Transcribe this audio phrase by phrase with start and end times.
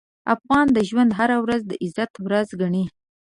[0.35, 2.83] افغان د ژوند هره ورځ د عزت ورځ ګڼي.